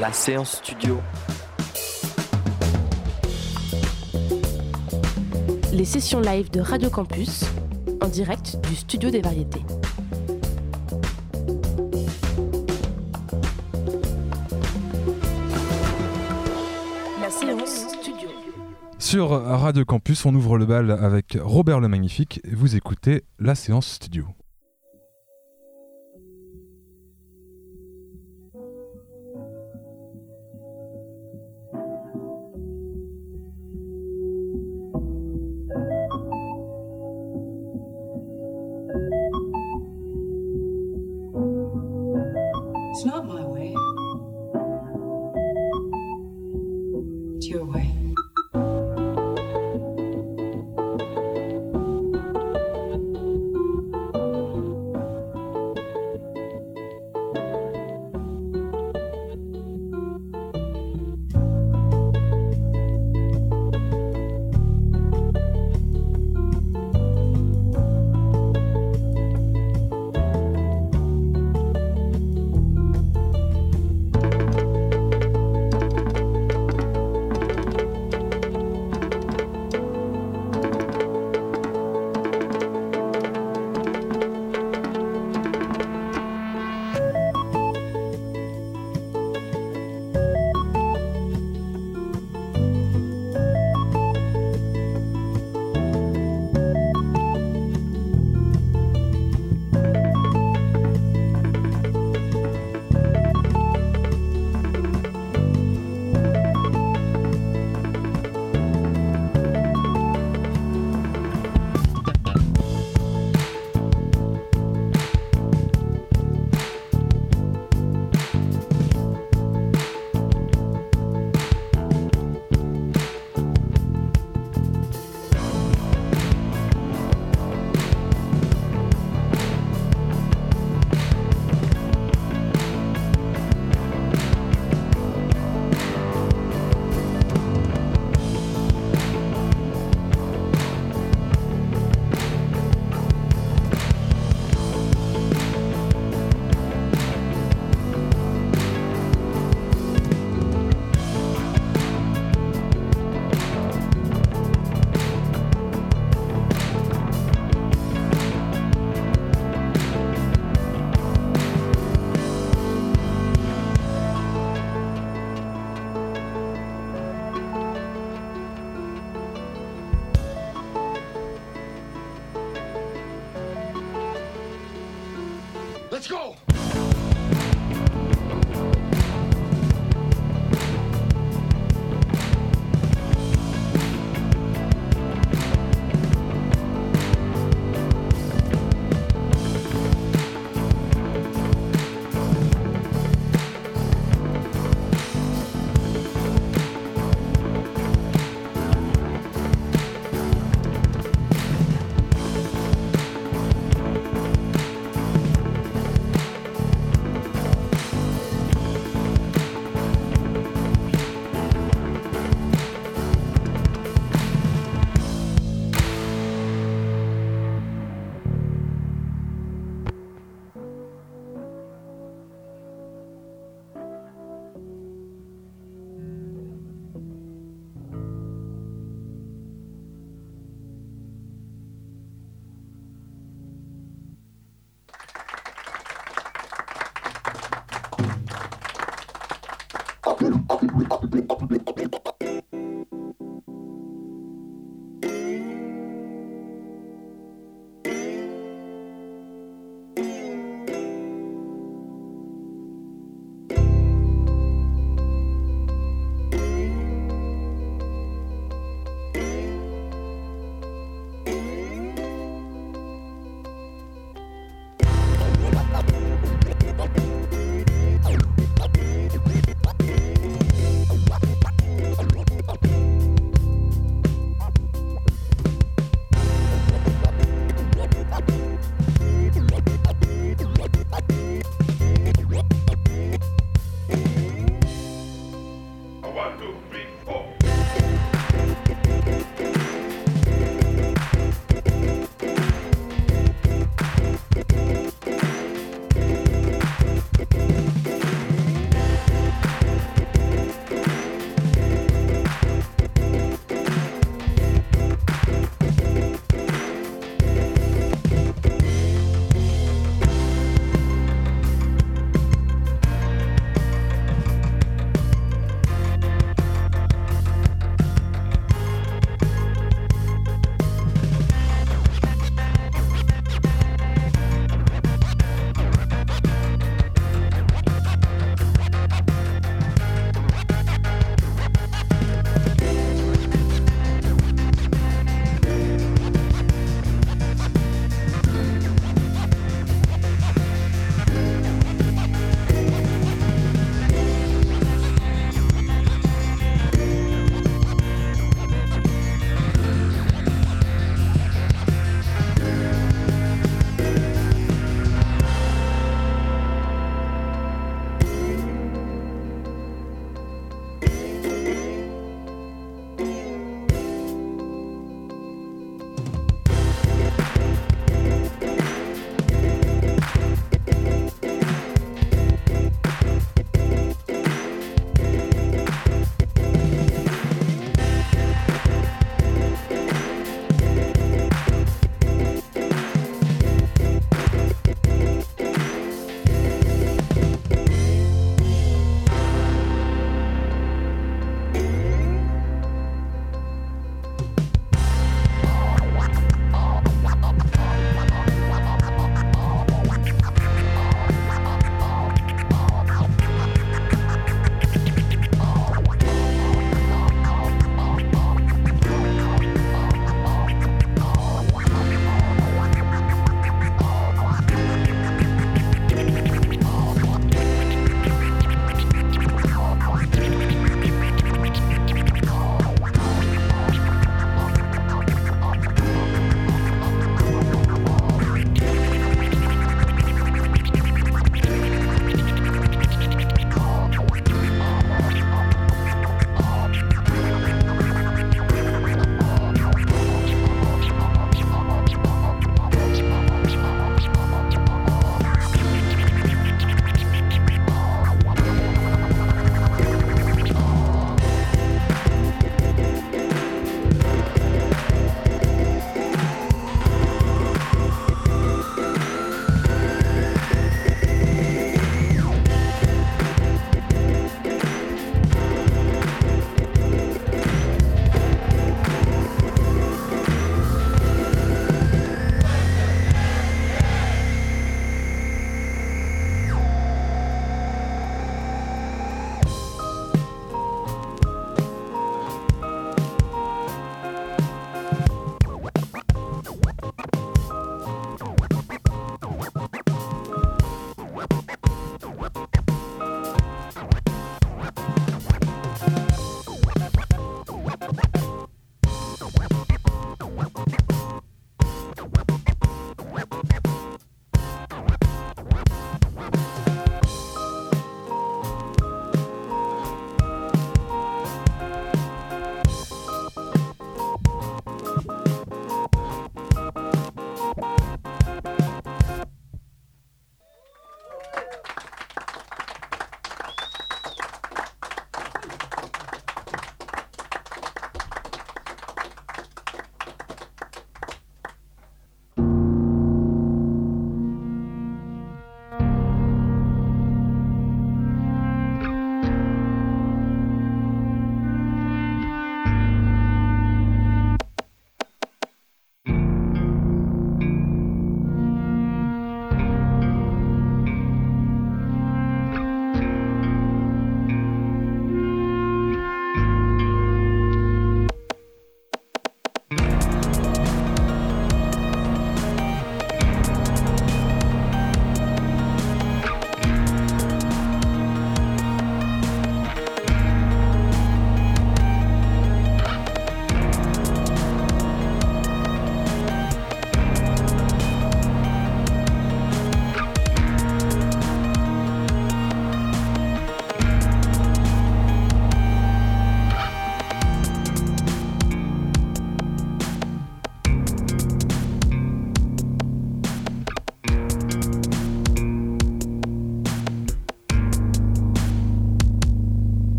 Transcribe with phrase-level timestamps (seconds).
[0.00, 0.98] La séance studio.
[5.72, 7.44] Les sessions live de Radio Campus
[8.00, 9.62] en direct du Studio des Variétés.
[17.20, 18.28] La séance studio.
[18.98, 23.54] Sur Radio Campus, on ouvre le bal avec Robert le Magnifique et vous écoutez la
[23.54, 24.26] séance studio.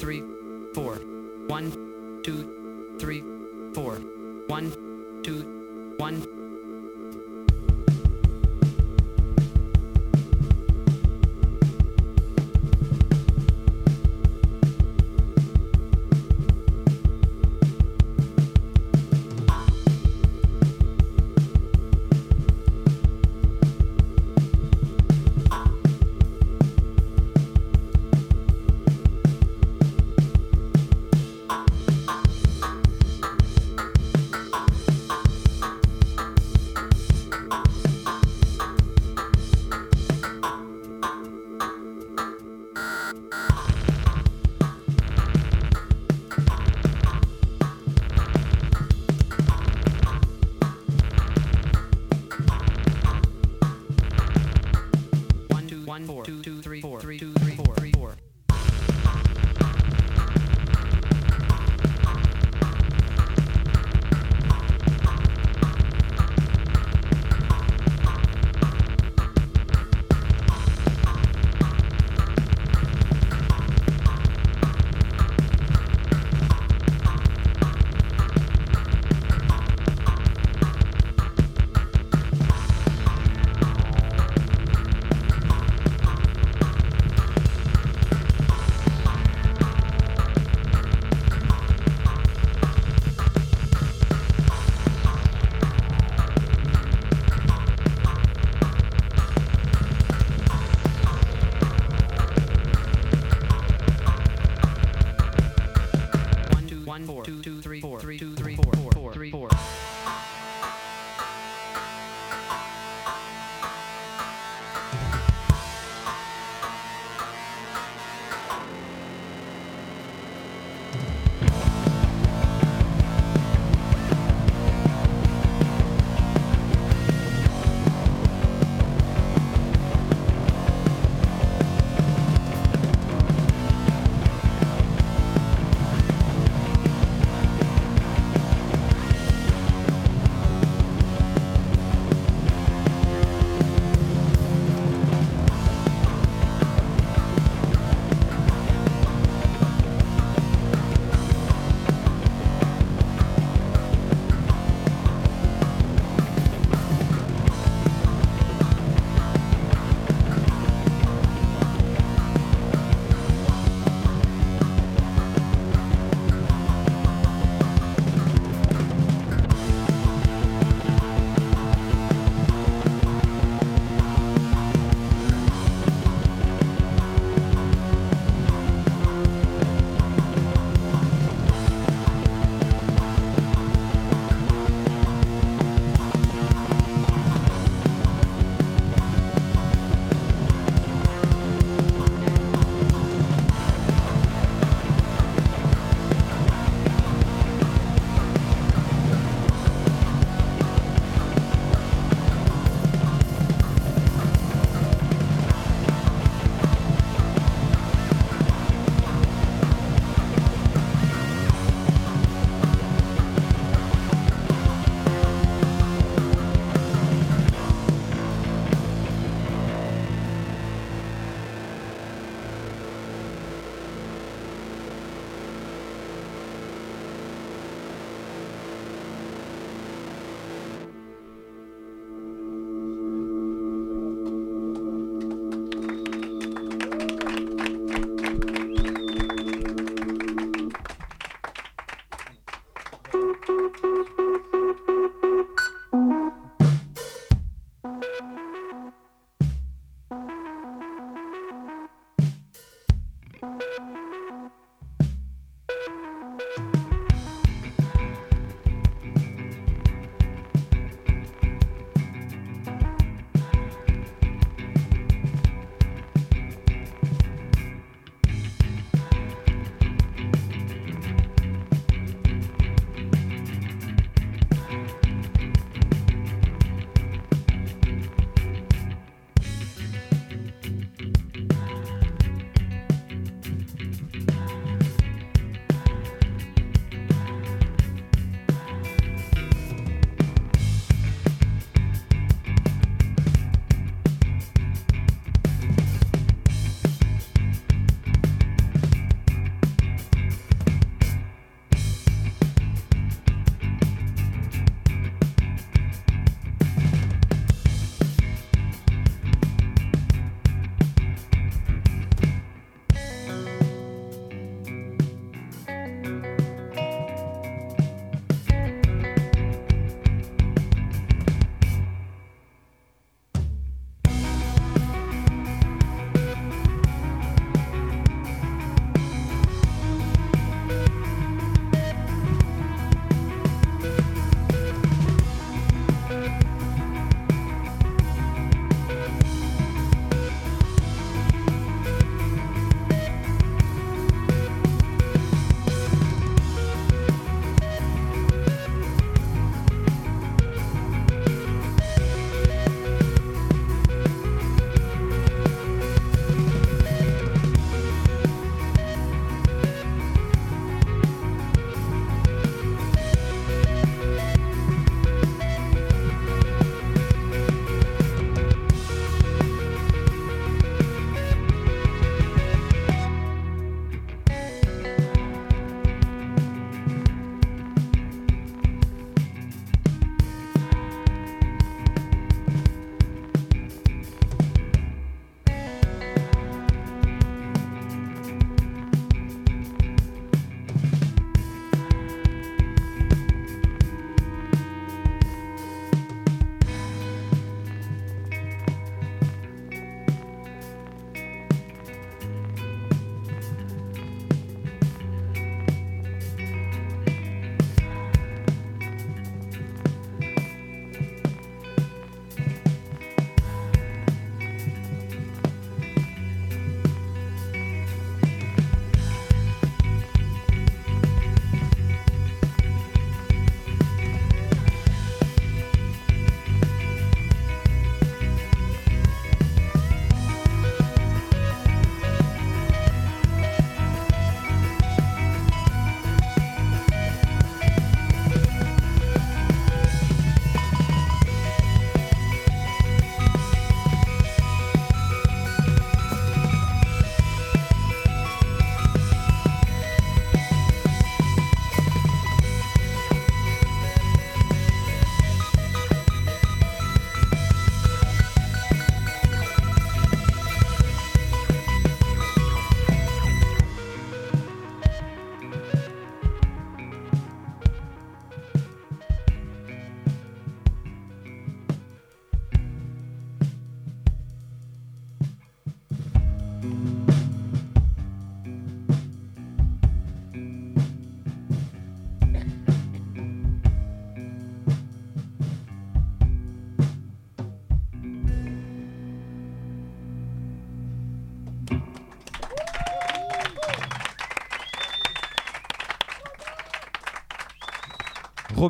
[0.00, 0.24] Three,
[0.72, 0.94] four.
[1.46, 3.22] One, two, three,
[3.74, 3.96] four.
[4.46, 4.72] One,
[5.22, 6.49] two, one.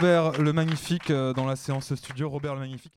[0.00, 2.30] Robert le Magnifique euh, dans la séance studio.
[2.30, 2.88] Robert le Magnifique.